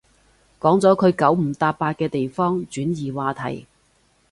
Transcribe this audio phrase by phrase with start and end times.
[0.59, 3.67] 講咗佢九唔搭八嘅地方，轉移話題